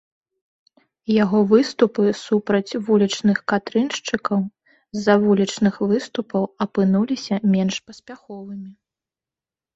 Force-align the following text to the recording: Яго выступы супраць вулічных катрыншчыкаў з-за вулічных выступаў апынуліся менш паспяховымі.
Яго 1.23 1.39
выступы 1.51 2.03
супраць 2.27 2.77
вулічных 2.87 3.37
катрыншчыкаў 3.53 4.41
з-за 4.97 5.15
вулічных 5.27 5.79
выступаў 5.93 6.43
апынуліся 6.67 7.35
менш 7.55 7.75
паспяховымі. 7.91 8.69